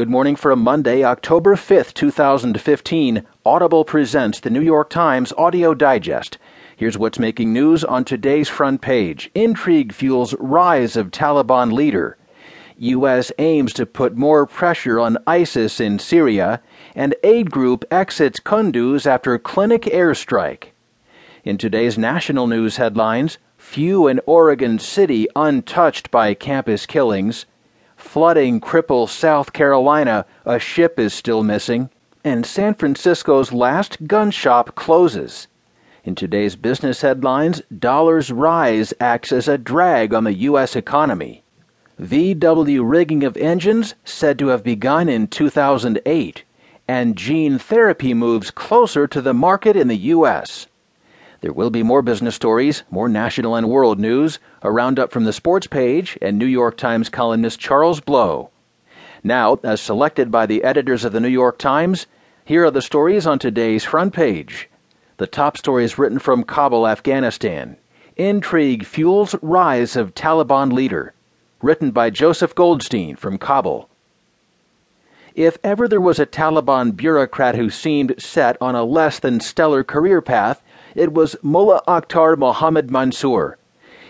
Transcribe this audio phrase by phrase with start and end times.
[0.00, 3.26] Good morning for a Monday, October 5th, 2015.
[3.44, 6.38] Audible presents the New York Times Audio Digest.
[6.74, 9.30] Here's what's making news on today's front page.
[9.34, 12.16] Intrigue fuels rise of Taliban leader.
[12.78, 13.30] U.S.
[13.38, 16.62] aims to put more pressure on ISIS in Syria,
[16.94, 20.68] and aid group exits Kunduz after clinic airstrike.
[21.44, 27.44] In today's national news headlines, few in Oregon City untouched by campus killings.
[28.00, 31.90] Flooding cripples South Carolina, a ship is still missing,
[32.24, 35.46] and San Francisco's last gun shop closes.
[36.02, 40.74] In today's business headlines, dollars rise acts as a drag on the U.S.
[40.74, 41.44] economy.
[42.00, 46.42] VW rigging of engines said to have begun in 2008,
[46.88, 50.66] and gene therapy moves closer to the market in the U.S.
[51.40, 55.32] There will be more business stories, more national and world news, a roundup from the
[55.32, 58.50] sports page, and New York Times columnist Charles Blow.
[59.24, 62.06] Now, as selected by the editors of the New York Times,
[62.44, 64.68] here are the stories on today's front page.
[65.16, 67.76] The top stories written from Kabul, Afghanistan.
[68.16, 71.14] Intrigue fuels rise of Taliban leader.
[71.62, 73.88] Written by Joseph Goldstein from Kabul.
[75.34, 79.84] If ever there was a Taliban bureaucrat who seemed set on a less than stellar
[79.84, 80.62] career path,
[81.00, 83.56] it was Mullah Akhtar Mohammad Mansour.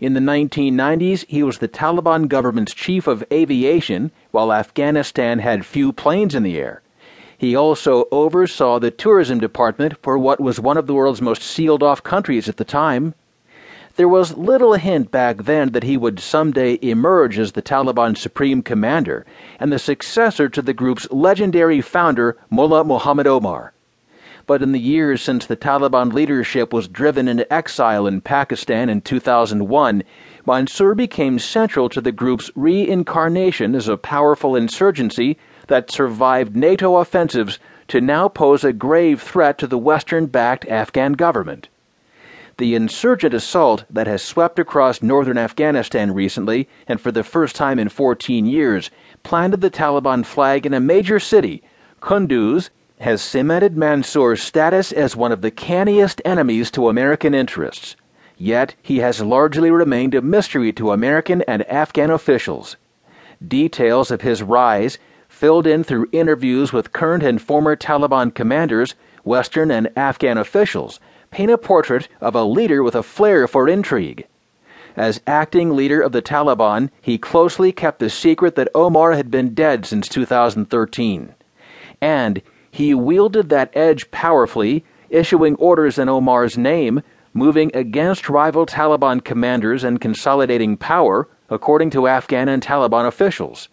[0.00, 5.92] In the 1990s, he was the Taliban government's chief of aviation, while Afghanistan had few
[5.92, 6.82] planes in the air.
[7.38, 11.84] He also oversaw the tourism department for what was one of the world's most sealed
[11.84, 13.14] off countries at the time.
[13.94, 18.60] There was little hint back then that he would someday emerge as the Taliban supreme
[18.60, 19.24] commander
[19.60, 23.72] and the successor to the group's legendary founder, Mullah Muhammad Omar
[24.46, 29.00] but in the years since the Taliban leadership was driven into exile in Pakistan in
[29.00, 30.02] 2001,
[30.46, 37.58] Mansour became central to the group's reincarnation as a powerful insurgency that survived NATO offensives
[37.88, 41.68] to now pose a grave threat to the Western backed Afghan government.
[42.58, 47.78] The insurgent assault that has swept across northern Afghanistan recently, and for the first time
[47.78, 48.90] in 14 years,
[49.22, 51.62] planted the Taliban flag in a major city,
[52.00, 52.70] Kunduz,
[53.02, 57.96] has cemented Mansour's status as one of the canniest enemies to American interests.
[58.36, 62.76] Yet he has largely remained a mystery to American and Afghan officials.
[63.46, 64.98] Details of his rise,
[65.28, 71.00] filled in through interviews with current and former Taliban commanders, Western and Afghan officials,
[71.32, 74.28] paint a portrait of a leader with a flair for intrigue.
[74.94, 79.54] As acting leader of the Taliban, he closely kept the secret that Omar had been
[79.54, 81.34] dead since 2013.
[82.00, 87.02] And he wielded that edge powerfully, issuing orders in Omar's name,
[87.34, 93.68] moving against rival Taliban commanders and consolidating power, according to Afghan and Taliban officials.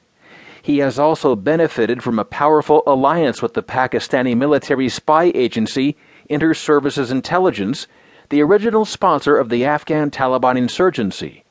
[0.61, 5.95] He has also benefited from a powerful alliance with the Pakistani military spy agency
[6.27, 7.87] Inter Services Intelligence,
[8.27, 11.45] the original sponsor of the Afghan Taliban insurgency.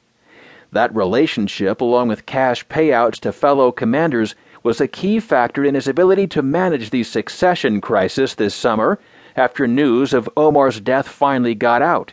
[0.70, 5.88] That relationship, along with cash payouts to fellow commanders, was a key factor in his
[5.88, 8.98] ability to manage the succession crisis this summer
[9.36, 12.12] after news of Omar's death finally got out,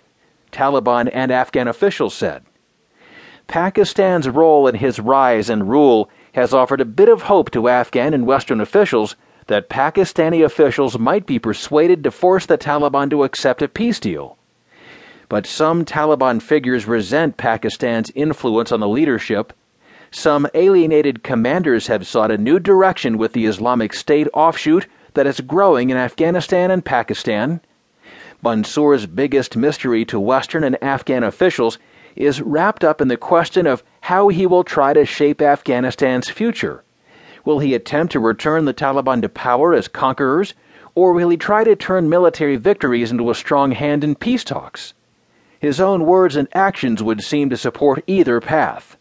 [0.52, 2.44] Taliban and Afghan officials said.
[3.48, 8.14] Pakistan's role in his rise and rule has offered a bit of hope to Afghan
[8.14, 9.16] and Western officials
[9.48, 14.38] that Pakistani officials might be persuaded to force the Taliban to accept a peace deal.
[15.30, 19.54] But some Taliban figures resent Pakistan's influence on the leadership
[20.16, 25.42] some alienated commanders have sought a new direction with the Islamic State offshoot that is
[25.42, 27.60] growing in Afghanistan and Pakistan.
[28.42, 31.78] Mansour's biggest mystery to Western and Afghan officials
[32.16, 36.86] is wrapped up in the question of how he will try to shape Afghanistan's future.
[37.44, 40.54] Will he attempt to return the Taliban to power as conquerors,
[40.96, 44.94] or will he try to turn military victories into a strong hand in peace talks?
[45.60, 48.94] His own words and actions would seem to support either path.